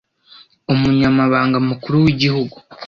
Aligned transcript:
umunyamabanga 0.73 1.57
mukuru 1.67 1.95
w'igihugu 2.03 2.55